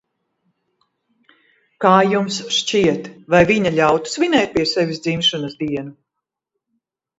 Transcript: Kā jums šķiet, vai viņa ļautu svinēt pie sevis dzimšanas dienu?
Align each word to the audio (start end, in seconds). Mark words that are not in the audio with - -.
Kā 1.85 1.91
jums 2.13 2.39
šķiet, 2.57 3.11
vai 3.35 3.43
viņa 3.53 3.75
ļautu 3.77 4.15
svinēt 4.15 4.57
pie 4.59 4.67
sevis 4.75 5.05
dzimšanas 5.07 5.57
dienu? 5.63 5.97